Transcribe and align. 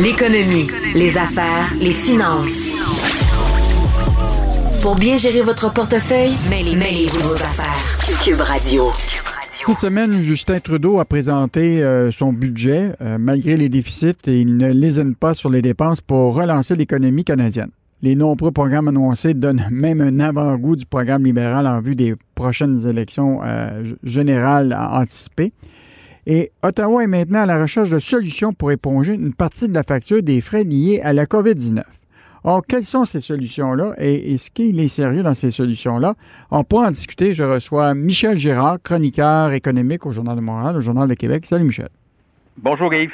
L'économie, 0.00 0.68
les 0.94 1.18
affaires, 1.18 1.74
les 1.80 1.90
finances. 1.90 2.70
Pour 4.80 4.94
bien 4.94 5.16
gérer 5.16 5.42
votre 5.42 5.72
portefeuille, 5.72 6.34
mêlez-vous 6.48 7.18
vos 7.18 7.34
affaires. 7.34 7.74
Cube 8.24 8.40
Radio. 8.40 8.84
Cette 9.66 9.78
semaine, 9.78 10.20
Justin 10.20 10.60
Trudeau 10.60 11.00
a 11.00 11.04
présenté 11.04 11.82
euh, 11.82 12.12
son 12.12 12.32
budget. 12.32 12.92
Euh, 13.00 13.18
malgré 13.18 13.56
les 13.56 13.68
déficits, 13.68 14.14
et 14.28 14.40
il 14.40 14.56
ne 14.56 14.70
lésine 14.70 15.16
pas 15.16 15.34
sur 15.34 15.50
les 15.50 15.62
dépenses 15.62 16.00
pour 16.00 16.36
relancer 16.36 16.76
l'économie 16.76 17.24
canadienne. 17.24 17.70
Les 18.00 18.14
nombreux 18.14 18.52
programmes 18.52 18.86
annoncés 18.86 19.34
donnent 19.34 19.66
même 19.72 20.00
un 20.00 20.20
avant-goût 20.20 20.76
du 20.76 20.86
programme 20.86 21.24
libéral 21.24 21.66
en 21.66 21.80
vue 21.80 21.96
des 21.96 22.14
prochaines 22.36 22.86
élections 22.86 23.40
euh, 23.42 23.94
générales 24.04 24.78
anticipées. 24.78 25.52
Et 26.30 26.52
Ottawa 26.62 27.04
est 27.04 27.06
maintenant 27.06 27.40
à 27.40 27.46
la 27.46 27.58
recherche 27.58 27.88
de 27.88 27.98
solutions 27.98 28.52
pour 28.52 28.70
éponger 28.70 29.14
une 29.14 29.32
partie 29.32 29.66
de 29.66 29.72
la 29.72 29.82
facture 29.82 30.22
des 30.22 30.42
frais 30.42 30.62
liés 30.62 31.00
à 31.02 31.14
la 31.14 31.24
COVID-19. 31.24 31.82
Or, 32.44 32.62
quelles 32.68 32.84
sont 32.84 33.06
ces 33.06 33.22
solutions-là 33.22 33.94
et 33.96 34.34
est-ce 34.34 34.50
qu'il 34.50 34.78
est 34.78 34.88
sérieux 34.88 35.22
dans 35.22 35.32
ces 35.32 35.50
solutions-là? 35.50 36.16
On 36.50 36.64
peut 36.64 36.76
en 36.76 36.90
discuter. 36.90 37.32
Je 37.32 37.44
reçois 37.44 37.94
Michel 37.94 38.36
Girard, 38.36 38.76
chroniqueur 38.82 39.52
économique 39.52 40.04
au 40.04 40.12
Journal 40.12 40.36
de 40.36 40.42
Montréal, 40.42 40.76
au 40.76 40.80
Journal 40.80 41.08
de 41.08 41.14
Québec. 41.14 41.46
Salut 41.46 41.64
Michel. 41.64 41.88
Bonjour 42.58 42.92
Yves. 42.92 43.10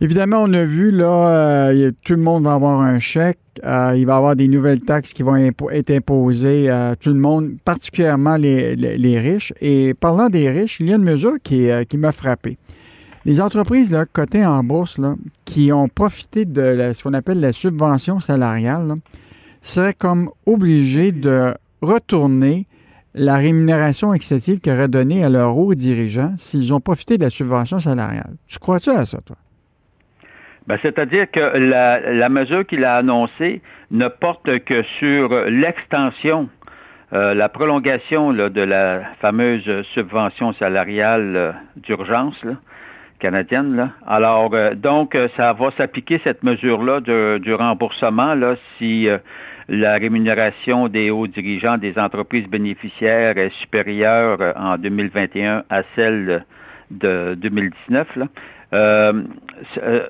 Évidemment, 0.00 0.44
on 0.44 0.52
a 0.52 0.64
vu, 0.64 0.92
là, 0.92 1.70
euh, 1.70 1.90
tout 2.04 2.12
le 2.12 2.22
monde 2.22 2.44
va 2.44 2.54
avoir 2.54 2.80
un 2.80 3.00
chèque. 3.00 3.40
Euh, 3.64 3.94
il 3.96 4.06
va 4.06 4.12
y 4.12 4.16
avoir 4.16 4.36
des 4.36 4.46
nouvelles 4.46 4.80
taxes 4.80 5.12
qui 5.12 5.24
vont 5.24 5.34
être 5.34 5.90
imposées 5.90 6.70
à 6.70 6.94
tout 6.94 7.08
le 7.08 7.18
monde, 7.18 7.56
particulièrement 7.64 8.36
les, 8.36 9.18
riches. 9.18 9.52
Et 9.60 9.94
parlant 9.94 10.28
des 10.28 10.48
riches, 10.50 10.78
il 10.78 10.86
y 10.86 10.92
a 10.92 10.96
une 10.96 11.02
mesure 11.02 11.34
qui, 11.42 11.68
euh, 11.68 11.82
qui 11.82 11.96
m'a 11.96 12.12
frappé. 12.12 12.58
Les 13.24 13.40
entreprises 13.40 13.90
là, 13.90 14.06
cotées 14.06 14.46
en 14.46 14.62
bourse 14.62 14.98
là, 14.98 15.16
qui 15.44 15.72
ont 15.72 15.88
profité 15.88 16.44
de 16.44 16.92
ce 16.94 17.02
qu'on 17.02 17.12
appelle 17.12 17.40
la 17.40 17.52
subvention 17.52 18.20
salariale 18.20 18.94
seraient 19.62 19.94
comme 19.94 20.30
obligées 20.46 21.10
de 21.10 21.54
retourner 21.82 22.68
la 23.14 23.36
rémunération 23.36 24.14
excessive 24.14 24.60
qu'ils 24.60 24.72
auraient 24.72 24.86
donnée 24.86 25.24
à 25.24 25.28
leurs 25.28 25.56
hauts 25.56 25.74
dirigeants 25.74 26.34
s'ils 26.38 26.72
ont 26.72 26.80
profité 26.80 27.18
de 27.18 27.24
la 27.24 27.30
subvention 27.30 27.80
salariale. 27.80 28.36
Tu 28.46 28.60
crois-tu 28.60 28.90
à 28.90 29.04
ça, 29.04 29.18
toi? 29.24 29.36
Ben, 30.68 30.78
c'est-à-dire 30.82 31.30
que 31.30 31.40
la, 31.40 32.28
mesure 32.28 32.66
qu'il 32.66 32.84
a 32.84 32.96
annoncée 32.96 33.62
ne 33.90 34.06
porte 34.06 34.58
que 34.66 34.82
sur 34.98 35.30
l'extension, 35.46 36.50
euh, 37.14 37.32
la 37.32 37.48
prolongation 37.48 38.34
de 38.34 38.60
la 38.60 39.00
fameuse 39.22 39.82
subvention 39.94 40.52
salariale 40.52 41.36
euh, 41.36 41.52
d'urgence 41.76 42.44
canadienne. 43.18 43.76
Là. 43.76 43.88
Alors, 44.06 44.50
euh, 44.52 44.74
donc, 44.74 45.16
ça 45.38 45.54
va 45.54 45.70
s'appliquer 45.70 46.20
cette 46.22 46.42
mesure-là 46.42 47.00
du 47.00 47.54
remboursement 47.54 48.34
là, 48.34 48.56
si 48.76 49.08
la 49.70 49.94
rémunération 49.94 50.88
des 50.88 51.10
hauts 51.10 51.26
dirigeants 51.26 51.78
des 51.78 51.98
entreprises 51.98 52.46
bénéficiaires 52.46 53.38
est 53.38 53.54
supérieure 53.62 54.52
en 54.54 54.76
2021 54.76 55.64
à 55.70 55.80
celle 55.96 56.44
de 56.90 57.34
2019. 57.38 58.16
Là. 58.16 58.26
Euh, 58.74 59.22
euh, 59.78 60.08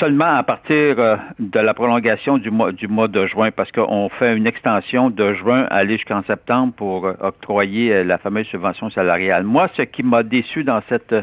seulement 0.00 0.34
à 0.34 0.42
partir 0.42 0.98
euh, 0.98 1.16
de 1.38 1.60
la 1.60 1.74
prolongation 1.74 2.38
du 2.38 2.50
mois, 2.50 2.72
de 2.72 3.26
juin, 3.26 3.52
parce 3.52 3.70
qu'on 3.70 4.08
fait 4.08 4.36
une 4.36 4.48
extension 4.48 5.10
de 5.10 5.32
juin 5.34 5.66
à 5.70 5.76
aller 5.76 5.96
jusqu'en 5.96 6.24
septembre 6.24 6.72
pour 6.76 7.04
octroyer 7.20 8.02
la 8.02 8.18
fameuse 8.18 8.46
subvention 8.46 8.90
salariale. 8.90 9.44
Moi, 9.44 9.68
ce 9.76 9.82
qui 9.82 10.02
m'a 10.02 10.24
déçu 10.24 10.64
dans 10.64 10.82
cette 10.88 11.14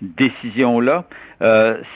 décision-là, 0.00 1.04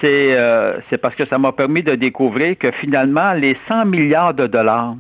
c'est 0.01 0.99
parce 1.01 1.15
que 1.15 1.25
ça 1.27 1.39
m'a 1.39 1.53
permis 1.53 1.85
de 1.85 1.95
découvrir 1.95 2.59
que 2.59 2.73
finalement, 2.73 3.35
les 3.35 3.57
100 3.69 3.85
milliards 3.85 4.35
de 4.35 4.49
dollars 4.49 4.97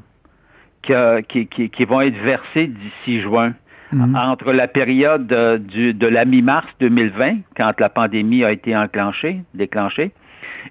qui 0.83 1.85
vont 1.85 2.01
être 2.03 2.19
versés 2.19 2.69
d'ici 2.69 3.21
juin, 3.21 3.55
Mhm. 3.93 4.17
entre 4.17 4.53
la 4.53 4.69
période 4.69 5.27
de 5.27 6.07
la 6.07 6.25
mi-mars 6.25 6.67
2020, 6.81 7.37
quand 7.57 7.79
la 7.79 7.89
pandémie 7.89 8.45
a 8.45 8.53
été 8.53 8.77
enclenchée, 8.77 9.43
déclenchée, 9.55 10.13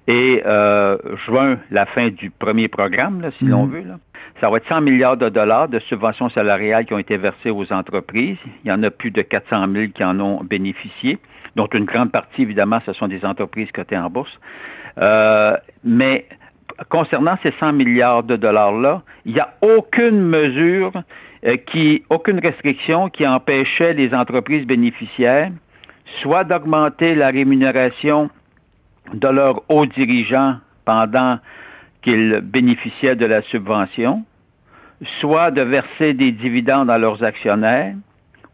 et 0.08 0.44
euh, 0.46 0.98
juin, 1.26 1.58
la 1.72 1.86
fin 1.86 2.10
du 2.10 2.30
premier 2.30 2.68
programme, 2.68 3.30
si 3.40 3.46
l'on 3.46 3.66
mhm. 3.66 3.72
veut. 3.72 3.84
Ça 4.42 4.50
va 4.50 4.58
être 4.58 4.68
100 4.68 4.82
milliards 4.82 5.18
de 5.18 5.30
dollars 5.30 5.70
de 5.70 5.80
subventions 5.80 6.30
salariales 6.30 6.86
qui 6.86 6.94
ont 6.94 7.00
été 7.00 7.18
versées 7.18 7.52
aux 7.52 7.72
entreprises. 7.72 8.38
Il 8.64 8.70
y 8.70 8.72
en 8.72 8.84
a 8.84 8.90
plus 8.92 9.12
de 9.12 9.22
400 9.22 9.66
000 9.72 9.92
qui 9.94 10.04
en 10.04 10.20
ont 10.20 10.44
bénéficié, 10.44 11.20
dont 11.56 11.68
une 11.68 11.86
grande 11.86 12.12
partie, 12.12 12.42
évidemment, 12.42 12.80
ce 12.86 12.94
sont 12.94 13.08
des 13.08 13.24
entreprises 13.24 13.72
cotées 13.72 13.98
en 13.98 14.10
bourse. 14.10 14.38
Euh, 15.00 15.56
mais 15.84 16.28
concernant 16.90 17.38
ces 17.44 17.54
100 17.60 17.74
milliards 17.74 18.24
de 18.24 18.36
dollars-là, 18.36 19.04
il 19.26 19.34
n'y 19.34 19.40
a 19.40 19.54
aucune 19.62 20.22
mesure 20.22 20.92
euh, 20.96 21.02
qui, 21.68 22.04
aucune 22.10 22.40
restriction 22.40 23.10
qui 23.10 23.28
empêchait 23.28 23.94
les 23.94 24.14
entreprises 24.14 24.66
bénéficiaires 24.66 25.52
soit 26.22 26.44
d'augmenter 26.44 27.16
la 27.16 27.30
rémunération 27.30 28.30
de 29.14 29.28
leurs 29.28 29.62
hauts 29.70 29.86
dirigeants 29.86 30.58
pendant 30.86 31.40
qu'ils 32.02 32.42
bénéficiaient 32.44 33.16
de 33.16 33.26
la 33.26 33.42
subvention, 33.44 34.24
soit 35.20 35.52
de 35.52 35.62
verser 35.62 36.14
des 36.14 36.32
dividendes 36.32 36.90
à 36.90 36.98
leurs 36.98 37.24
actionnaires, 37.24 37.96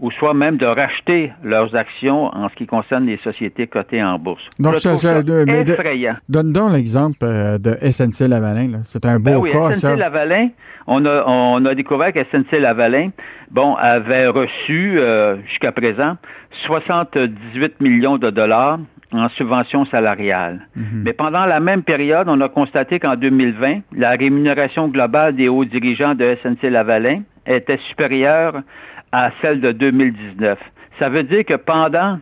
ou 0.01 0.09
soit 0.11 0.33
même 0.33 0.57
de 0.57 0.65
racheter 0.65 1.31
leurs 1.43 1.75
actions 1.75 2.25
en 2.35 2.49
ce 2.49 2.55
qui 2.55 2.65
concerne 2.65 3.05
les 3.05 3.17
sociétés 3.17 3.67
cotées 3.67 4.03
en 4.03 4.17
bourse. 4.17 4.43
Donc, 4.59 4.79
c'est 4.79 4.89
effrayant. 4.93 6.15
donne 6.27 6.51
donc 6.51 6.73
l'exemple 6.73 7.17
euh, 7.23 7.59
de 7.59 7.77
SNC 7.91 8.27
Lavalin. 8.27 8.81
C'est 8.85 9.05
un 9.05 9.19
beau 9.19 9.31
ben 9.31 9.37
oui, 9.37 9.51
cas, 9.51 9.75
SNC 9.75 9.95
Lavalin, 9.97 10.49
on 10.87 11.05
a, 11.05 11.23
on 11.27 11.63
a 11.65 11.75
découvert 11.75 12.11
que 12.11 12.19
SNC 12.23 12.59
Lavalin, 12.59 13.11
bon, 13.51 13.75
avait 13.75 14.27
reçu 14.27 14.99
euh, 14.99 15.37
jusqu'à 15.47 15.71
présent 15.71 16.17
78 16.65 17.79
millions 17.79 18.17
de 18.17 18.31
dollars 18.31 18.79
en 19.13 19.29
subvention 19.29 19.85
salariale. 19.85 20.67
Mhm. 20.75 21.03
Mais 21.05 21.13
pendant 21.13 21.45
la 21.45 21.59
même 21.59 21.83
période, 21.83 22.27
on 22.27 22.41
a 22.41 22.49
constaté 22.49 22.99
qu'en 22.99 23.15
2020, 23.15 23.81
la 23.95 24.11
rémunération 24.11 24.87
globale 24.87 25.35
des 25.35 25.47
hauts 25.47 25.65
dirigeants 25.65 26.15
de 26.15 26.35
SNC 26.41 26.69
Lavalin 26.69 27.21
était 27.45 27.79
supérieure 27.89 28.61
à 29.11 29.31
celle 29.41 29.61
de 29.61 29.71
2019. 29.71 30.59
Ça 30.99 31.09
veut 31.09 31.23
dire 31.23 31.45
que 31.45 31.55
pendant, 31.55 32.19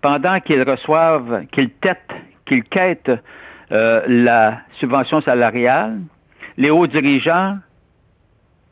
pendant 0.00 0.40
qu'ils 0.40 0.62
reçoivent, 0.62 1.46
qu'ils 1.52 1.70
têtent, 1.70 2.14
qu'ils 2.44 2.64
quêtent 2.64 3.12
euh, 3.72 4.02
la 4.06 4.60
subvention 4.78 5.20
salariale, 5.20 5.98
les 6.56 6.70
hauts 6.70 6.86
dirigeants, 6.86 7.58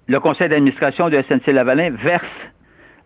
le 0.07 0.21
conseil 0.21 0.49
d'administration 0.49 1.09
de 1.09 1.23
SNC-Lavalin 1.23 1.91
verse 1.91 2.25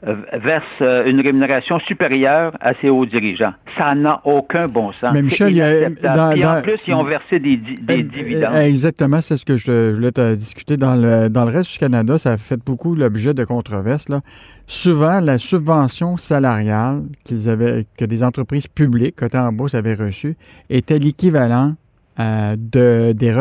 verse 0.03 0.65
euh, 0.81 1.07
une 1.07 1.21
rémunération 1.21 1.79
supérieure 1.81 2.57
à 2.61 2.75
ses 2.75 2.89
hauts 2.89 3.07
dirigeants. 3.07 3.53
Ça 3.77 3.95
n'a 3.95 4.21
aucun 4.25 4.69
bon 4.69 4.93
sens. 4.93 5.13
Mais 5.13 5.23
Michel, 5.23 5.51
il 5.51 5.57
y 5.57 5.63
a, 5.63 6.59
en 6.59 6.63
plus, 6.63 6.79
ils 6.87 6.95
ont 6.95 7.05
versé 7.05 7.41
des, 7.41 7.57
des 7.57 8.03
dividendes. 8.05 8.57
Exactement, 8.57 9.21
c'est 9.21 9.37
ce 9.37 9.45
que 9.45 9.57
je 9.57 9.95
voulais 9.95 10.13
te 10.13 10.35
discuter. 10.35 10.77
Dans 10.77 10.95
le, 10.95 11.29
dans 11.29 11.45
le 11.45 11.51
reste 11.51 11.73
du 11.73 11.79
Canada, 11.79 12.19
ça 12.19 12.33
a 12.33 12.37
fait 12.37 12.59
beaucoup 12.65 12.95
l'objet 12.95 13.35
de 13.35 13.45
controverses. 13.45 14.09
Là 14.09 14.21
souvent, 14.69 15.19
la 15.21 15.39
subvention 15.39 16.17
salariale 16.17 17.05
qu'ils 17.25 17.49
avaient, 17.49 17.87
que 17.97 18.05
des 18.05 18.23
entreprises 18.23 18.69
publiques 18.69 19.17
cotées 19.17 19.39
en 19.39 19.53
bourse 19.53 19.75
avaient 19.75 19.95
reçue 19.95 20.37
était 20.71 20.99
l'équivalent 20.99 21.75
euh, 22.21 22.55
de, 22.57 23.13
des, 23.13 23.33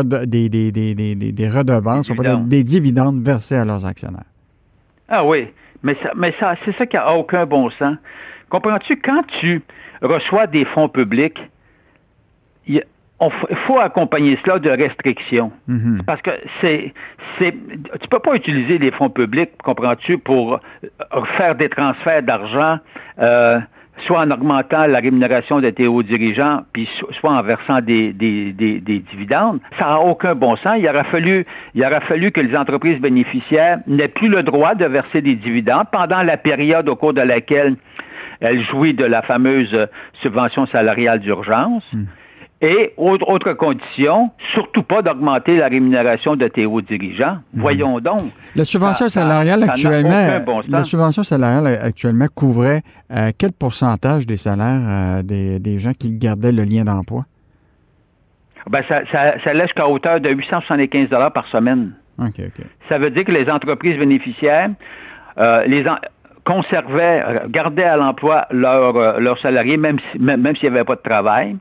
des, 0.48 0.72
des, 0.72 1.16
des, 1.16 1.50
redevances, 1.50 2.10
des 2.46 2.64
dividendes 2.64 3.22
versés 3.22 3.56
à 3.56 3.66
leurs 3.66 3.86
actionnaires. 3.86 4.24
Ah 5.10 5.26
oui, 5.26 5.48
mais, 5.84 5.96
ça, 6.02 6.12
mais 6.16 6.34
ça, 6.40 6.56
c'est 6.66 6.76
ça 6.78 6.86
qui 6.86 6.96
n'a 6.96 7.14
aucun 7.14 7.46
bon 7.46 7.70
sens. 7.72 7.98
Comprends-tu, 8.50 8.98
quand 8.98 9.24
tu 9.40 9.62
reçois 10.02 10.48
des 10.48 10.66
fonds 10.66 10.90
publics, 10.90 11.40
il 12.68 12.84
faut 13.66 13.80
accompagner 13.80 14.38
cela 14.44 14.60
de 14.60 14.70
restrictions. 14.70 15.52
Mm-hmm. 15.70 16.04
Parce 16.04 16.22
que 16.22 16.32
c'est, 16.62 16.94
c'est, 17.38 17.54
tu 18.02 18.08
peux 18.10 18.20
pas 18.20 18.36
utiliser 18.36 18.78
les 18.78 18.92
fonds 18.92 19.10
publics, 19.10 19.52
comprends-tu, 19.64 20.18
pour 20.18 20.56
euh, 20.56 21.24
faire 21.38 21.56
des 21.56 21.70
transferts 21.70 22.24
d'argent, 22.24 22.80
euh, 23.20 23.60
soit 24.06 24.20
en 24.20 24.32
augmentant 24.32 24.86
la 24.86 25.00
rémunération 25.00 25.60
de 25.60 25.70
tes 25.70 25.88
hauts 25.88 26.04
dirigeants, 26.04 26.62
puis 26.74 26.88
soit 27.20 27.32
en 27.32 27.42
versant 27.42 27.82
des, 27.82 28.14
des, 28.14 28.54
des, 28.54 28.80
des 28.80 29.00
dividendes. 29.00 29.60
Ça 29.80 29.86
n'a 29.86 30.00
aucun 30.00 30.36
bon 30.36 30.56
sens. 30.58 30.76
Il 30.80 30.88
aurait 30.88 31.04
fallu, 31.06 31.46
il 31.74 31.84
aurait 31.84 32.02
fallu 32.02 32.32
que 32.32 32.42
les 32.42 32.56
entreprises 32.56 33.00
bénéficiaires 33.00 33.80
n'aient 33.88 34.08
plus 34.08 34.30
le 34.30 34.44
droit 34.44 34.76
de 34.76 34.86
verser 34.86 35.22
des 35.22 35.36
dividendes 35.36 35.88
pendant 35.92 36.24
la 36.24 36.38
période 36.38 36.88
au 36.90 36.96
cours 36.96 37.14
de 37.14 37.22
laquelle 37.22 37.76
elles 38.40 38.62
jouissent 38.62 38.96
de 38.96 39.06
la 39.06 39.22
fameuse 39.22 39.88
subvention 40.22 40.66
salariale 40.68 41.20
d'urgence. 41.20 41.84
Mm. 41.94 42.04
Et 42.60 42.94
autre, 42.98 43.54
condition, 43.54 44.32
surtout 44.54 44.82
pas 44.82 45.04
d'augmenter 45.04 45.58
la 45.58 45.68
rémunération 45.68 46.36
de 46.36 46.48
tes 46.48 46.66
hauts 46.66 46.82
dirigeants. 46.82 47.38
Mhm. 47.54 47.62
Voyons 47.62 48.00
donc. 48.00 48.32
La 48.56 48.64
subvention 48.64 49.10
salariale 49.10 49.64
actuellement, 49.64 50.42
la 50.68 50.84
subvention 50.84 51.24
salariale 51.24 51.80
actuellement 51.82 52.26
couvrait 52.34 52.82
euh, 53.12 53.30
quel 53.38 53.52
pourcentage 53.52 54.26
des 54.26 54.38
salaires 54.38 54.82
euh, 54.90 55.22
des, 55.22 55.80
gens 55.80 55.94
qui 55.94 56.12
gardaient 56.14 56.52
le 56.52 56.64
lien 56.64 56.84
d'emploi? 56.84 57.26
Ben, 58.68 58.82
ça, 58.90 59.02
ça, 59.12 59.54
laisse 59.54 59.72
qu'à 59.74 59.88
hauteur 59.88 60.20
de 60.20 60.30
875 60.30 61.10
par 61.34 61.46
semaine. 61.48 61.92
Ça 62.90 62.98
veut 62.98 63.12
dire 63.12 63.24
que 63.24 63.32
les 63.32 63.48
entreprises 63.50 64.00
bénéficiaires 64.00 64.72
euh, 65.38 65.64
les 65.68 65.86
conservaient, 66.44 67.24
gardaient 67.50 67.84
à 67.84 67.98
l'emploi 67.98 68.48
leurs 68.50 69.20
leur 69.20 69.38
salariés, 69.38 69.78
même 69.78 70.00
s'il 70.12 70.24
même, 70.24 70.56
n'y 70.60 70.68
avait 70.68 70.84
pas 70.84 70.96
de 70.96 71.02
travail, 71.02 71.56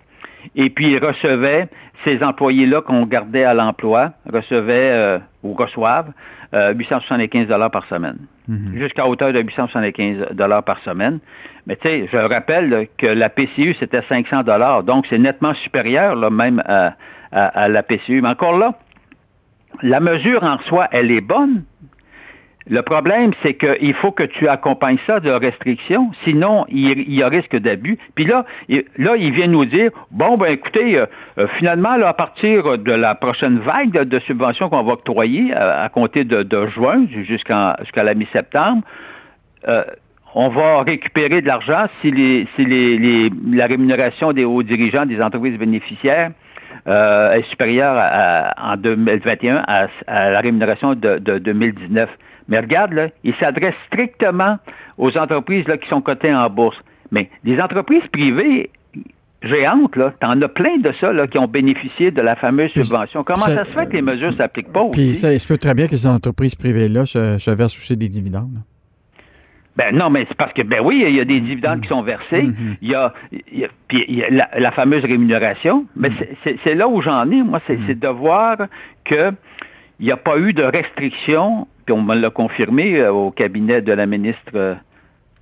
et 0.54 0.70
puis 0.70 0.92
ils 0.92 1.04
recevaient 1.04 1.68
ces 2.04 2.22
employés-là 2.22 2.82
qu'on 2.82 3.06
gardait 3.06 3.44
à 3.44 3.54
l'emploi, 3.54 4.12
recevaient 4.30 4.92
euh, 4.92 5.18
ou 5.42 5.54
reçoivent 5.54 6.12
875 6.52 7.50
euh, 7.50 7.68
par 7.68 7.86
semaine. 7.86 8.18
Mhm. 8.48 8.78
Jusqu'à 8.78 9.06
hauteur 9.06 9.32
de 9.32 9.40
875 9.40 10.28
par 10.64 10.78
semaine. 10.80 11.18
Mais 11.66 11.76
tu 11.76 11.88
sais, 11.88 12.08
je 12.12 12.16
rappelle 12.16 12.86
que 12.96 13.06
la 13.06 13.28
PCU, 13.28 13.74
c'était 13.80 14.02
500 14.08 14.44
donc 14.84 15.06
c'est 15.10 15.18
nettement 15.18 15.54
supérieur 15.54 16.14
là, 16.14 16.30
même 16.30 16.62
à, 16.66 16.94
à 17.32 17.68
la 17.68 17.82
PCU. 17.82 18.22
Mais 18.22 18.28
encore 18.28 18.56
là, 18.56 18.74
la 19.82 20.00
mesure 20.00 20.42
en 20.42 20.58
soi, 20.60 20.88
elle 20.92 21.10
est 21.10 21.20
bonne. 21.20 21.64
Le 22.68 22.82
problème, 22.82 23.30
c'est 23.42 23.54
qu'il 23.54 23.94
faut 23.94 24.10
que 24.10 24.24
tu 24.24 24.48
accompagnes 24.48 24.98
ça 25.06 25.20
de 25.20 25.30
restrictions, 25.30 26.10
sinon 26.24 26.64
il, 26.68 27.12
y 27.12 27.22
a 27.22 27.28
risque 27.28 27.56
d'abus. 27.56 27.96
Puis 28.16 28.24
là, 28.24 28.44
là, 28.98 29.14
il 29.16 29.32
vient 29.32 29.46
nous 29.46 29.64
dire, 29.66 29.92
bon, 30.10 30.36
ben 30.36 30.46
écoutez, 30.46 30.98
euh, 30.98 31.06
euh, 31.38 31.46
finalement, 31.58 31.92
à 31.92 32.12
partir 32.12 32.78
de 32.78 32.92
la 32.92 33.14
prochaine 33.14 33.58
vague 33.60 33.92
de, 33.92 34.18
subventions 34.18 34.68
qu'on 34.68 34.82
va 34.82 34.94
octroyer 34.94 35.54
à, 35.54 35.88
compter 35.88 36.24
de, 36.24 36.66
juin 36.66 37.06
jusqu'à 37.12 37.76
la 37.94 38.14
mi-septembre, 38.14 38.82
euh, 39.68 39.84
on 40.34 40.48
va 40.48 40.82
récupérer 40.82 41.40
de 41.40 41.46
l'argent 41.46 41.86
si, 42.02 42.10
la 42.10 43.66
rémunération 43.66 44.32
des 44.32 44.44
hauts 44.44 44.64
dirigeants 44.64 45.06
des 45.06 45.22
entreprises 45.22 45.56
bénéficiaires 45.56 46.32
euh, 46.88 47.32
est 47.32 47.42
supérieure 47.44 48.52
en 48.58 48.76
2021 48.76 49.64
à, 49.66 49.88
la 50.08 50.40
rémunération 50.40 50.94
de, 50.94 51.18
2019. 51.18 52.10
Mais 52.48 52.60
regarde, 52.60 52.92
là, 52.92 53.08
il 53.24 53.34
s'adresse 53.36 53.74
strictement 53.86 54.58
aux 54.98 55.16
entreprises 55.16 55.66
là, 55.66 55.76
qui 55.76 55.88
sont 55.88 56.00
cotées 56.00 56.34
en 56.34 56.48
bourse. 56.48 56.80
Mais 57.10 57.30
les 57.44 57.60
entreprises 57.60 58.06
privées 58.12 58.70
géantes, 59.42 59.96
là, 59.96 60.12
t'en 60.20 60.40
as 60.40 60.48
plein 60.48 60.78
de 60.78 60.92
ça 61.00 61.12
là, 61.12 61.26
qui 61.26 61.38
ont 61.38 61.46
bénéficié 61.46 62.10
de 62.10 62.20
la 62.20 62.36
fameuse 62.36 62.70
subvention. 62.72 63.24
Comment 63.24 63.46
ça, 63.46 63.64
se 63.64 63.70
fait 63.70 63.86
que 63.86 63.92
les 63.92 64.02
mesures 64.02 64.32
ne 64.32 64.36
s'appliquent 64.36 64.72
pas 64.72 64.82
aussi? 64.82 64.92
Puis 64.92 65.14
ça, 65.14 65.32
il 65.32 65.40
se 65.40 65.46
peut 65.46 65.58
très 65.58 65.74
bien 65.74 65.86
que 65.86 65.96
ces 65.96 66.06
entreprises 66.06 66.54
privées-là 66.54 67.06
se, 67.06 67.50
versent 67.50 67.76
aussi 67.76 67.96
des 67.96 68.08
dividendes. 68.08 68.62
Ben 69.76 69.94
non, 69.94 70.08
mais 70.08 70.24
c'est 70.26 70.36
parce 70.38 70.54
que, 70.54 70.62
ben 70.62 70.80
oui, 70.82 71.04
il 71.06 71.14
y 71.14 71.20
a 71.20 71.26
des 71.26 71.38
dividendes 71.40 71.82
qui 71.82 71.88
sont 71.88 72.00
versés. 72.00 72.44
Mm-hmm. 72.44 72.76
Il 72.80 72.88
y 72.88 72.94
a, 72.94 73.12
puis 73.88 74.06
il 74.08 74.16
y 74.16 74.24
a 74.24 74.48
la, 74.58 74.72
fameuse 74.72 75.04
rémunération. 75.04 75.84
Mais 75.96 76.08
mm-hmm. 76.08 76.56
c'est 76.64 76.74
là 76.74 76.88
où 76.88 77.02
j'en 77.02 77.30
ai, 77.30 77.42
moi, 77.42 77.60
c'est 77.66 77.76
mm-hmm. 77.76 77.98
de 77.98 78.08
voir 78.08 78.56
qu'il 79.04 79.34
n'y 80.00 80.10
a 80.10 80.16
pas 80.16 80.38
eu 80.38 80.54
de 80.54 80.62
restriction, 80.62 81.68
puis 81.86 81.94
on 81.94 82.02
me 82.02 82.14
l'a 82.14 82.30
confirmé 82.30 82.98
euh, 82.98 83.12
au 83.12 83.30
cabinet 83.30 83.80
de 83.80 83.92
la 83.92 84.06
ministre 84.06 84.50
euh, 84.54 84.74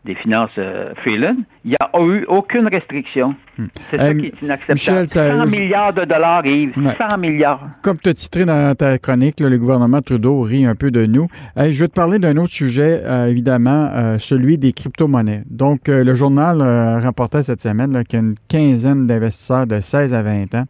des 0.04 0.14
Finances 0.14 0.50
euh, 0.58 0.92
Freeland, 0.96 1.36
il 1.64 1.70
n'y 1.70 1.76
a 1.80 2.00
eu 2.02 2.24
aucune 2.28 2.68
restriction. 2.68 3.34
Hmm. 3.56 3.66
C'est 3.90 3.96
ça 3.96 4.14
qui 4.14 4.26
est 4.26 4.42
inacceptable. 4.42 5.08
100 5.08 5.46
milliards 5.46 5.94
de 5.94 6.04
dollars, 6.04 6.44
Yves. 6.44 6.74
100 6.74 7.18
milliards. 7.18 7.60
Comme 7.82 7.98
tu 7.98 8.10
as 8.10 8.14
titré 8.14 8.44
dans 8.44 8.74
ta 8.74 8.98
chronique, 8.98 9.40
le 9.40 9.56
gouvernement 9.56 10.02
Trudeau 10.02 10.42
rit 10.42 10.66
un 10.66 10.74
peu 10.74 10.90
de 10.90 11.06
nous. 11.06 11.28
je 11.56 11.78
vais 11.78 11.88
te 11.88 11.94
parler 11.94 12.18
d'un 12.18 12.36
autre 12.36 12.52
sujet, 12.52 13.00
euh, 13.02 13.26
évidemment, 13.26 13.88
euh, 13.94 14.18
celui 14.18 14.58
des 14.58 14.72
crypto-monnaies. 14.72 15.44
Donc, 15.48 15.88
le 15.88 16.14
journal 16.14 16.60
rapportait 17.02 17.42
cette 17.42 17.62
semaine 17.62 18.04
qu'il 18.04 18.18
y 18.18 18.22
a 18.22 18.26
une 18.26 18.34
quinzaine 18.48 19.06
d'investisseurs 19.06 19.66
de 19.66 19.80
16 19.80 20.12
à 20.12 20.22
20 20.22 20.54
ans 20.54 20.64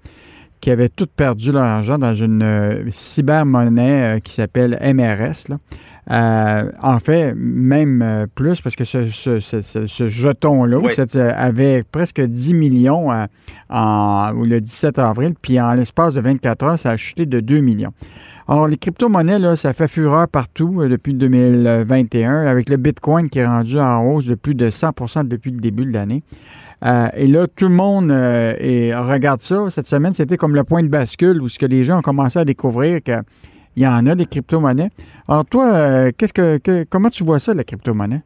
qui 0.64 0.70
avaient 0.70 0.88
tout 0.88 1.06
perdu 1.14 1.52
leur 1.52 1.64
argent 1.64 1.98
dans 1.98 2.14
une 2.14 2.86
cybermonnaie 2.90 4.22
qui 4.24 4.32
s'appelle 4.32 4.78
MRS. 4.80 5.50
Là. 5.50 5.58
Euh, 6.10 6.70
en 6.82 7.00
fait, 7.00 7.34
même 7.36 8.00
euh, 8.00 8.26
plus, 8.34 8.62
parce 8.62 8.74
que 8.74 8.84
ce, 8.84 10.08
jeton-là 10.08 10.78
euh, 11.16 11.32
avait 11.36 11.82
presque 11.82 12.22
10 12.22 12.54
millions 12.54 13.10
en, 13.68 14.30
le 14.32 14.58
17 14.58 14.98
avril, 14.98 15.34
puis 15.42 15.60
en 15.60 15.74
l'espace 15.74 16.14
de 16.14 16.22
24 16.22 16.64
heures, 16.64 16.78
ça 16.78 16.92
a 16.92 16.96
chuté 16.96 17.26
de 17.26 17.40
2 17.40 17.60
millions. 17.60 17.92
Alors, 18.48 18.66
les 18.66 18.78
crypto-monnaies, 18.78 19.38
là, 19.38 19.56
ça 19.56 19.74
fait 19.74 19.88
fureur 19.88 20.28
partout 20.28 20.82
depuis 20.88 21.12
2021, 21.12 22.46
avec 22.46 22.70
le 22.70 22.78
Bitcoin 22.78 23.28
qui 23.28 23.40
est 23.40 23.46
rendu 23.46 23.78
en 23.78 24.02
hausse 24.02 24.24
de 24.24 24.34
plus 24.34 24.54
de 24.54 24.70
100% 24.70 25.28
depuis 25.28 25.50
le 25.50 25.58
début 25.58 25.84
de 25.84 25.92
l'année. 25.92 26.22
Et 26.84 27.26
là, 27.26 27.46
tout 27.46 27.68
le 27.68 27.74
monde 27.74 28.10
regarde 28.10 29.40
ça. 29.40 29.70
Cette 29.70 29.86
semaine, 29.86 30.12
c'était 30.12 30.36
comme 30.36 30.54
le 30.54 30.64
point 30.64 30.82
de 30.82 30.88
bascule 30.88 31.40
où 31.40 31.48
ce 31.48 31.58
que 31.58 31.66
les 31.66 31.82
gens 31.84 31.98
ont 31.98 32.02
commencé 32.02 32.38
à 32.38 32.44
découvrir 32.44 33.02
que 33.02 33.22
il 33.76 33.82
y 33.82 33.86
en 33.86 34.06
a 34.06 34.14
des 34.14 34.26
crypto-monnaies. 34.26 34.90
Alors 35.28 35.44
toi, 35.44 35.72
euh, 35.72 36.12
qu'est-ce 36.16 36.32
que, 36.32 36.84
comment 36.84 37.10
tu 37.10 37.24
vois 37.24 37.38
ça, 37.38 37.54
la 37.54 37.64
crypto-monnaie? 37.64 38.22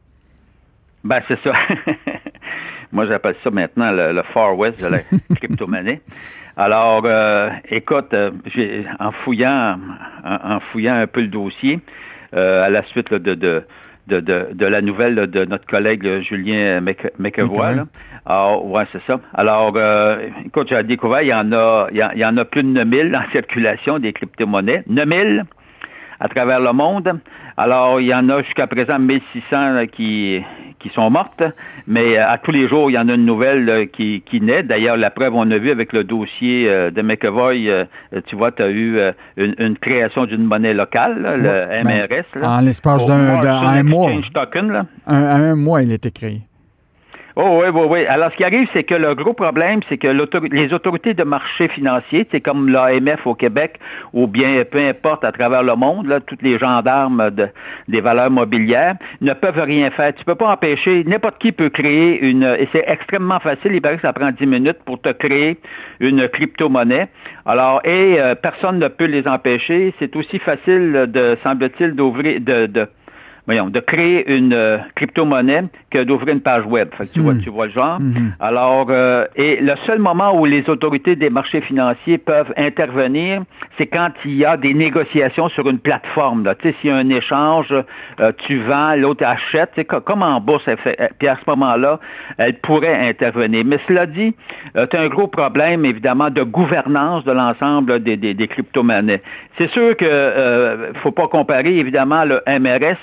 Ben, 1.05 1.21
c'est 1.29 1.39
ça. 1.43 1.53
Moi, 2.93 3.07
j'appelle 3.07 3.37
ça 3.45 3.51
maintenant 3.51 3.91
le, 3.93 4.23
Far 4.33 4.57
West 4.59 4.81
de 4.81 4.87
la 4.87 4.99
crypto-monnaie. 5.37 6.01
Alors, 6.57 7.03
euh, 7.05 7.51
écoute, 7.71 8.13
euh, 8.15 8.31
en 8.99 9.13
fouillant, 9.13 9.79
en, 10.25 10.61
fouillant 10.61 10.97
un 10.97 11.07
peu 11.07 11.21
le 11.21 11.29
dossier, 11.29 11.81
à 12.33 12.69
la 12.69 12.83
suite 12.85 13.13
de, 13.13 13.35
de, 13.35 13.65
de, 14.09 14.49
de, 14.53 14.67
la 14.67 14.81
nouvelle 14.81 15.15
de 15.15 15.45
notre 15.45 15.67
collègue 15.67 16.21
Julien 16.23 16.81
McEvoy, 17.19 17.85
ah, 18.31 18.59
ouais, 18.59 18.85
c'est 18.93 19.03
ça. 19.07 19.21
Alors, 19.33 19.73
euh, 19.77 20.29
écoute, 20.45 20.69
j'ai 20.69 20.83
découvert, 20.83 21.23
il 21.23 21.29
y 21.29 21.35
en 21.35 21.51
a, 21.53 21.89
il 21.91 21.97
y, 21.97 22.25
en 22.25 22.37
a 22.37 22.45
plus 22.45 22.63
de 22.63 22.69
9000 22.69 23.17
en 23.17 23.23
circulation 23.33 23.99
des 23.99 24.13
crypto-monnaies. 24.13 24.83
9000 24.87 25.45
à 26.21 26.29
travers 26.29 26.61
le 26.61 26.73
monde. 26.73 27.21
Alors, 27.57 28.01
il 28.01 28.09
y 28.09 28.15
en 28.15 28.29
a 28.29 28.43
jusqu'à 28.43 28.67
présent 28.67 28.99
1600 28.99 29.87
qui, 29.93 30.43
qui 30.79 30.89
sont 30.91 31.11
mortes, 31.11 31.43
mais 31.87 32.19
euh, 32.19 32.29
à 32.29 32.39
tous 32.39 32.51
les 32.51 32.69
jours, 32.69 32.91
il 32.91 32.95
y 32.95 32.99
en 32.99 33.09
a 33.09 33.15
une 33.15 33.25
nouvelle 33.25 33.69
euh, 33.69 33.87
qui, 33.87 34.23
qui 34.25 34.41
naît. 34.41 34.63
D'ailleurs, 34.63 34.97
la 34.97 35.11
preuve, 35.11 35.35
on 35.35 35.51
a 35.51 35.59
vu 35.59 35.71
avec 35.71 35.93
le 35.93 36.05
dossier 36.05 36.67
de 36.69 37.03
McEvoy, 37.03 37.71
tu 38.27 38.37
vois, 38.37 38.53
tu 38.53 38.63
as 38.63 38.71
eu 38.71 38.99
une, 39.37 39.77
création 39.79 40.27
d'une 40.27 40.45
monnaie 40.45 40.75
locale, 40.75 41.17
le 41.21 41.85
MRS. 41.85 42.25
Ben, 42.35 42.49
en 42.49 42.61
l'espace 42.61 43.07
d'un 43.07 43.83
mois. 43.83 44.11
un 45.07 45.55
mois, 45.55 45.83
il 45.83 45.91
a 45.91 45.95
été 45.95 46.11
créé. 46.11 46.48
Oh 47.41 47.61
oui, 47.63 47.69
oui, 47.73 47.83
oui. 47.89 48.07
Alors, 48.07 48.33
ce 48.33 48.37
qui 48.37 48.43
arrive, 48.43 48.69
c'est 48.73 48.83
que 48.83 48.97
le 48.97 49.15
gros 49.15 49.33
problème, 49.33 49.79
c'est 49.89 49.97
que 49.97 50.09
les 50.09 50.73
autorités 50.73 51.15
de 51.15 51.23
marché 51.23 51.69
financier, 51.69 52.27
c'est 52.33 52.41
comme 52.41 52.69
l'AMF 52.69 53.25
au 53.29 53.37
Québec, 53.37 53.79
ou 54.13 54.27
bien 54.27 54.65
peu 54.69 54.81
importe 54.81 55.23
à 55.23 55.31
travers 55.31 55.63
le 55.63 55.77
monde, 55.77 56.09
là, 56.09 56.19
toutes 56.19 56.43
les 56.43 56.59
gendarmes 56.59 57.31
de, 57.31 57.47
des 57.87 58.01
valeurs 58.01 58.33
mobilières, 58.33 58.97
ne 59.21 59.33
peuvent 59.35 59.61
rien 59.61 59.89
faire. 59.93 60.13
Tu 60.17 60.25
peux 60.25 60.35
pas 60.35 60.51
empêcher, 60.51 61.05
n'importe 61.05 61.39
qui 61.39 61.53
peut 61.53 61.69
créer 61.69 62.21
une, 62.29 62.43
et 62.43 62.69
c'est 62.73 62.83
extrêmement 62.89 63.39
facile, 63.39 63.71
il 63.73 63.81
paraît 63.81 63.99
que 63.99 64.03
ça 64.03 64.13
prend 64.13 64.33
10 64.33 64.45
minutes 64.45 64.79
pour 64.85 65.01
te 65.01 65.11
créer 65.11 65.59
une 66.01 66.27
crypto-monnaie. 66.27 67.07
Alors, 67.47 67.81
et 67.85 68.21
euh, 68.21 68.35
personne 68.35 68.81
ne 68.81 68.89
peut 68.89 69.05
les 69.05 69.29
empêcher. 69.29 69.95
C'est 70.01 70.17
aussi 70.17 70.41
facile 70.41 71.07
de, 71.07 71.39
semble-t-il, 71.45 71.93
d'ouvrir, 71.93 72.41
de 72.41 72.89
voyons, 73.49 73.71
de 73.71 73.81
créer 73.81 74.31
une 74.31 74.53
euh, 74.53 74.77
crypto-monnaie 74.95 75.65
que 75.91 76.05
d'ouvrir 76.05 76.35
une 76.35 76.43
page 76.43 76.67
web. 76.67 76.91
tu, 77.15 77.21
vois, 77.21 77.33
hmm. 77.33 77.41
tu 77.41 77.49
vois 77.49 77.67
le 77.67 77.73
genre. 77.73 77.99
Hmm. 77.99 78.33
Alors, 78.41 78.89
euh, 78.91 79.25
et 79.37 79.57
le 79.63 79.75
seul 79.87 79.99
moment 80.01 80.39
où 80.39 80.45
les 80.45 80.69
autorités 80.69 81.17
des 81.17 81.31
marchés 81.31 81.63
financiers 81.63 82.19
peuvent 82.19 82.53
intervenir, 82.59 83.43
c'est 83.79 83.87
quand 83.87 84.11
il 84.27 84.35
y 84.35 84.45
a 84.45 84.59
des 84.59 84.75
négociations 84.75 85.49
sur 85.49 85.67
une 85.67 85.79
plateforme. 85.79 86.47
Tu 86.61 86.69
sais, 86.69 86.75
s'il 86.81 86.91
y 86.91 86.93
a 86.93 86.97
un 86.97 87.09
échange, 87.09 87.73
euh, 88.21 88.33
tu 88.37 88.59
vends, 88.59 88.95
l'autre 88.97 89.25
achète, 89.25 89.71
c'est 89.77 89.87
comme 89.87 90.23
en 90.23 90.41
bourse, 90.43 90.65
elle 90.67 90.77
fait, 90.77 90.99
puis 91.19 91.27
à 91.27 91.37
ce 91.37 91.49
moment-là, 91.51 92.01
elle 92.37 92.59
pourrait 92.59 93.09
intervenir. 93.09 93.65
Mais 93.65 93.79
cela 93.89 94.05
dit, 94.05 94.35
tu 94.75 94.97
as 94.97 95.01
un 95.01 95.09
gros 95.09 95.27
problème, 95.27 95.87
évidemment, 95.87 96.29
de 96.29 96.43
gouvernance 96.43 97.25
de 97.25 97.33
l'ensemble 97.33 98.01
des, 98.01 98.19
des, 98.19 98.35
des 98.35 98.47
crypto-monnaies. 98.47 99.23
C'est 99.57 99.71
sûr 99.71 99.97
que 99.97 100.05
euh, 100.05 100.93
faut 101.03 101.11
pas 101.11 101.27
comparer 101.27 101.79
évidemment 101.79 102.25
le 102.25 102.41
MRS 102.47 102.97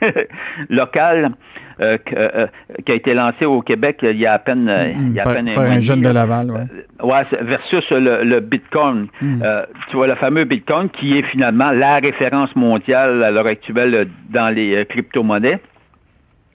local 0.70 1.32
euh, 1.80 1.98
euh, 2.14 2.46
qui 2.84 2.92
a 2.92 2.94
été 2.94 3.14
lancé 3.14 3.44
au 3.44 3.60
Québec 3.60 3.98
il 4.02 4.16
y 4.16 4.26
a 4.26 4.34
à 4.34 4.38
peine, 4.38 4.70
il 5.08 5.12
y 5.12 5.20
a 5.20 5.28
à 5.28 5.34
peine 5.34 5.48
un, 5.48 5.80
jeune 5.80 6.00
de 6.00 6.08
Laval, 6.08 6.50
ouais. 6.50 7.24
versus 7.42 7.90
le, 7.90 8.40
Bitcoin. 8.40 9.08
Hmm. 9.20 9.42
tu 9.90 9.96
vois 9.96 10.06
le 10.06 10.14
fameux 10.14 10.44
Bitcoin 10.44 10.88
qui 10.88 11.18
est 11.18 11.22
finalement 11.22 11.70
la 11.72 11.96
référence 11.96 12.54
mondiale 12.56 13.22
à 13.22 13.30
l'heure 13.30 13.46
actuelle 13.46 14.08
dans 14.30 14.54
les 14.54 14.86
crypto-monnaies 14.86 15.60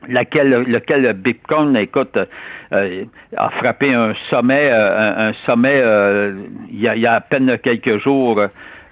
laquelle, 0.07 0.63
lequel 0.67 1.03
le 1.03 1.13
Bitcoin, 1.13 1.77
écoute, 1.77 2.17
a 2.71 3.49
frappé 3.51 3.93
un 3.93 4.13
sommet, 4.31 4.71
un, 4.71 5.33
sommet 5.45 5.83
il, 6.71 6.81
y 6.81 6.87
a, 6.87 6.95
il, 6.95 7.01
y 7.01 7.05
a, 7.05 7.13
à 7.13 7.21
peine 7.21 7.59
quelques 7.59 7.99
jours 7.99 8.41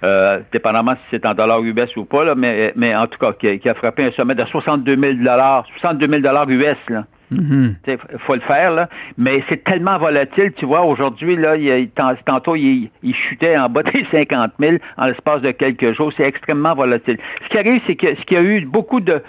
euh, 0.02 0.40
dépendamment 0.52 0.94
si 0.94 1.02
c'est 1.10 1.26
en 1.26 1.34
dollars 1.34 1.62
US 1.62 1.96
ou 1.96 2.04
pas, 2.04 2.24
là, 2.24 2.34
mais, 2.34 2.72
mais 2.76 2.94
en 2.94 3.06
tout 3.06 3.18
cas, 3.18 3.32
qui, 3.32 3.68
a 3.68 3.74
frappé 3.74 4.04
un 4.04 4.12
sommet 4.12 4.34
de 4.34 4.44
62 4.44 4.96
000 4.96 5.14
62 5.78 6.22
000 6.22 6.50
US. 6.50 6.76
Là. 6.88 7.04
Il 7.32 7.98
faut 8.18 8.34
le 8.34 8.40
faire, 8.40 8.72
là. 8.72 8.88
Mais 9.16 9.42
c'est 9.48 9.62
tellement 9.62 9.98
volatile, 9.98 10.52
tu 10.56 10.66
vois, 10.66 10.82
aujourd'hui, 10.82 11.36
là, 11.36 11.56
il, 11.56 11.90
tantôt, 12.26 12.56
il, 12.56 12.90
il, 13.02 13.14
chutait 13.14 13.56
en 13.56 13.68
bas 13.68 13.82
des 13.82 14.04
50 14.10 14.52
000 14.58 14.76
en 14.96 15.06
l'espace 15.06 15.42
de 15.42 15.52
quelques 15.52 15.92
jours. 15.92 16.12
C'est 16.16 16.24
extrêmement 16.24 16.74
volatile. 16.74 17.18
Ce 17.44 17.48
qui 17.48 17.58
arrive, 17.58 17.80
c'est 17.86 17.96
que 17.96 18.14
ce 18.14 18.22
qu'il 18.22 18.36
y 18.36 18.40
a 18.40 18.42
eu 18.42 18.64
beaucoup 18.64 19.00
de 19.00 19.22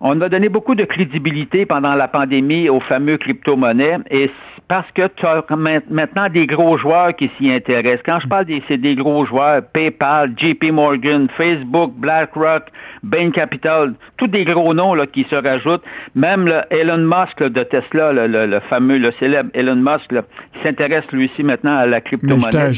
on 0.00 0.20
a 0.20 0.28
donné 0.28 0.48
beaucoup 0.48 0.74
de 0.74 0.84
crédibilité 0.84 1.66
pendant 1.66 1.94
la 1.94 2.08
pandémie 2.08 2.68
aux 2.68 2.80
fameux 2.80 3.16
crypto-monnaies 3.16 3.98
et 4.10 4.30
parce 4.68 4.90
que 4.92 5.08
tu 5.16 5.24
as 5.24 5.44
maintenant 5.90 6.28
des 6.28 6.46
gros 6.46 6.76
joueurs 6.76 7.16
qui 7.16 7.30
s'y 7.38 7.50
intéressent. 7.50 8.02
Quand 8.04 8.20
je 8.20 8.28
parle 8.28 8.44
des, 8.44 8.62
c'est 8.68 8.76
des 8.76 8.94
gros 8.94 9.24
joueurs, 9.24 9.62
PayPal, 9.72 10.34
JP 10.36 10.72
Morgan, 10.72 11.26
Facebook, 11.36 11.94
BlackRock, 11.96 12.64
Bain 13.02 13.30
Capital, 13.30 13.94
tous 14.18 14.26
des 14.26 14.44
gros 14.44 14.74
noms 14.74 14.92
là, 14.92 15.06
qui 15.06 15.24
se 15.30 15.34
rajoutent. 15.34 15.84
Même 16.14 16.44
le 16.46 16.60
Elon 16.70 16.98
Musk 16.98 17.42
de 17.42 17.62
Tesla, 17.62 18.12
le, 18.12 18.60
fameux, 18.68 18.98
le 18.98 19.10
célèbre 19.18 19.48
Elon 19.54 19.76
Musk, 19.76 20.10
qui 20.10 20.62
s'intéresse 20.62 21.04
lui 21.12 21.30
aussi 21.32 21.42
maintenant 21.42 21.76
à 21.76 21.86
la 21.86 22.02
crypto-monnaie. 22.02 22.74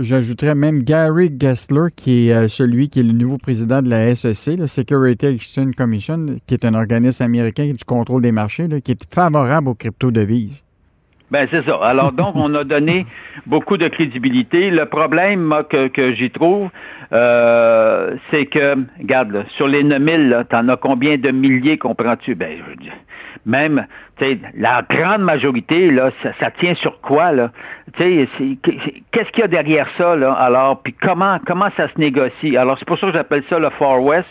J'ajouterais, 0.00 0.54
même 0.54 0.82
Gary 0.82 1.30
Gessler, 1.38 1.88
qui 1.96 2.28
est 2.28 2.34
euh, 2.34 2.48
celui 2.48 2.90
qui 2.90 3.00
est 3.00 3.04
le 3.04 3.12
nouveau 3.12 3.38
président 3.38 3.80
de 3.80 3.88
la 3.88 4.14
SEC, 4.14 4.58
le 4.58 4.66
Security 4.66 5.26
Exchange 5.26 5.55
Commission, 5.76 6.26
qui 6.46 6.54
est 6.54 6.64
un 6.64 6.74
organisme 6.74 7.22
américain 7.22 7.66
du 7.66 7.84
contrôle 7.84 8.22
des 8.22 8.32
marchés, 8.32 8.68
qui 8.82 8.92
est 8.92 9.14
favorable 9.14 9.68
aux 9.68 9.74
crypto-devises. 9.74 10.65
Ben 11.30 11.48
c'est 11.50 11.64
ça. 11.64 11.76
Alors 11.82 12.12
donc, 12.12 12.36
on 12.36 12.54
a 12.54 12.64
donné 12.64 13.06
beaucoup 13.46 13.76
de 13.76 13.88
crédibilité. 13.88 14.70
Le 14.70 14.86
problème 14.86 15.54
que, 15.68 15.88
que 15.88 16.12
j'y 16.12 16.30
trouve, 16.30 16.70
euh, 17.12 18.16
c'est 18.30 18.46
que, 18.46 18.76
regarde, 18.98 19.44
sur 19.56 19.68
les 19.68 19.82
9000, 19.82 20.46
t'en 20.50 20.68
as 20.68 20.76
combien 20.76 21.16
de 21.16 21.30
milliers, 21.30 21.78
comprends-tu? 21.78 22.34
Ben, 22.34 22.58
je, 22.80 22.90
même, 23.46 23.86
la 24.58 24.82
grande 24.82 25.22
majorité, 25.22 25.90
là, 25.90 26.10
ça, 26.40 26.50
tient 26.50 26.74
sur 26.74 27.00
quoi, 27.00 27.32
là? 27.32 27.52
Qu'est-ce 27.96 29.30
qu'il 29.30 29.40
y 29.40 29.42
a 29.42 29.46
derrière 29.46 29.88
ça, 29.96 30.16
là? 30.16 30.32
Alors, 30.32 30.82
puis 30.82 30.92
comment, 31.00 31.38
comment 31.46 31.68
ça 31.76 31.88
se 31.88 31.98
négocie? 31.98 32.56
Alors, 32.56 32.76
c'est 32.78 32.86
pour 32.86 32.98
ça 32.98 33.06
que 33.06 33.12
j'appelle 33.12 33.44
ça 33.48 33.58
le 33.58 33.70
Far 33.70 34.02
West, 34.02 34.28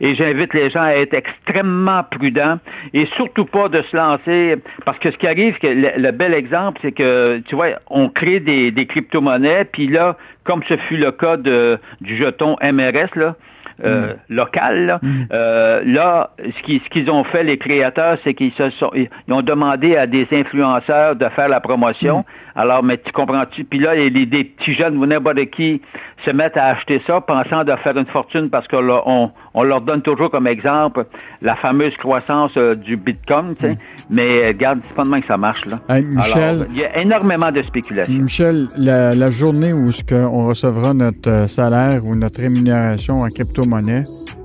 et 0.00 0.14
j'invite 0.14 0.52
les 0.52 0.68
gens 0.70 0.82
à 0.82 0.92
être 0.92 1.14
extrêmement 1.14 2.04
prudents, 2.04 2.58
et 2.92 3.06
surtout 3.16 3.46
pas 3.46 3.68
de 3.68 3.80
se 3.82 3.96
lancer, 3.96 4.56
parce 4.84 4.98
que 4.98 5.10
ce 5.10 5.16
qui 5.16 5.26
arrive, 5.26 5.58
que 5.58 5.66
le, 5.66 6.10
bel 6.10 6.34
exemple, 6.38 6.78
c'est 6.82 6.92
que, 6.92 7.42
tu 7.46 7.54
vois, 7.54 7.80
on 7.88 8.08
crée 8.08 8.40
des, 8.40 8.86
crypto-monnaies, 8.86 9.66
puis 9.66 9.88
là, 9.88 10.16
comme 10.44 10.62
ce 10.64 10.76
fut 10.76 10.96
le 10.96 11.12
cas 11.12 11.36
du 11.36 12.16
jeton 12.16 12.56
MRS, 12.62 13.14
là, 13.16 13.36
euh, 13.84 14.14
mm. 14.14 14.34
local. 14.34 14.86
Là, 14.86 14.98
mm. 15.02 15.26
euh, 15.32 15.82
là 15.84 16.30
ce 16.38 16.88
qu'ils 16.88 17.10
ont 17.10 17.24
fait, 17.24 17.42
les 17.44 17.58
créateurs, 17.58 18.18
c'est 18.24 18.34
qu'ils 18.34 18.52
se 18.52 18.70
sont, 18.70 18.90
ils 18.94 19.08
ont 19.32 19.42
demandé 19.42 19.96
à 19.96 20.06
des 20.06 20.26
influenceurs 20.32 21.16
de 21.16 21.28
faire 21.30 21.48
la 21.48 21.60
promotion. 21.60 22.18
Mm. 22.18 22.24
Alors, 22.58 22.82
mais 22.82 22.98
tu 22.98 23.12
comprends-tu? 23.12 23.62
Puis 23.62 23.78
là, 23.78 23.90
a 23.90 24.10
des 24.10 24.26
petits 24.26 24.74
jeunes 24.74 24.96
ou 24.96 25.06
n'importe 25.06 25.44
qui 25.50 25.80
se 26.24 26.30
mettent 26.32 26.56
à 26.56 26.66
acheter 26.66 27.00
ça, 27.06 27.20
pensant 27.20 27.62
de 27.62 27.72
faire 27.76 27.96
une 27.96 28.06
fortune 28.06 28.50
parce 28.50 28.66
qu'on 28.66 29.30
on 29.54 29.62
leur 29.62 29.80
donne 29.80 30.02
toujours 30.02 30.30
comme 30.30 30.48
exemple 30.48 31.04
la 31.40 31.54
fameuse 31.54 31.94
croissance 31.96 32.56
euh, 32.56 32.74
du 32.74 32.96
Bitcoin, 32.96 33.54
tu 33.54 33.66
sais. 33.66 33.74
Mais 34.10 34.48
regarde, 34.48 34.80
c'est 34.82 34.94
pas 34.94 35.04
demain 35.04 35.20
que 35.20 35.28
ça 35.28 35.36
marche, 35.36 35.66
là. 35.66 35.78
Michel, 36.00 36.66
il 36.70 36.78
y 36.78 36.84
a 36.84 36.98
énormément 36.98 37.52
de 37.52 37.62
spéculation. 37.62 38.14
Michel, 38.14 38.66
la, 38.76 39.30
journée 39.30 39.72
où 39.72 39.90
on 40.12 40.46
recevra 40.46 40.94
notre 40.94 41.48
salaire 41.48 42.04
ou 42.04 42.16
notre 42.16 42.40
rémunération 42.40 43.20
en 43.20 43.28
crypto 43.28 43.67
monnaie, 43.68 44.04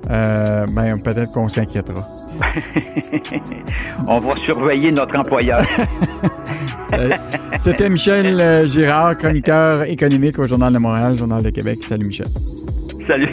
euh, 0.10 0.66
ben, 0.72 1.00
peut-être 1.00 1.32
qu'on 1.32 1.50
s'inquiétera. 1.50 2.08
On 4.08 4.20
va 4.20 4.32
surveiller 4.46 4.92
notre 4.92 5.20
employeur. 5.20 5.66
Euh, 6.94 7.10
c'était 7.58 7.90
Michel 7.90 8.40
euh, 8.40 8.68
Girard, 8.68 9.18
chroniqueur 9.18 9.82
économique 9.90 10.38
au 10.38 10.46
Journal 10.46 10.72
de 10.72 10.78
Montréal, 10.78 11.18
Journal 11.18 11.42
de 11.42 11.50
Québec. 11.50 11.80
Salut 11.82 12.06
Michel. 12.06 12.28
Salut. 13.08 13.32